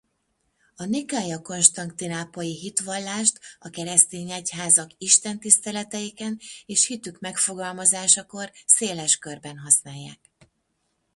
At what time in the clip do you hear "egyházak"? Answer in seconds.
4.31-4.91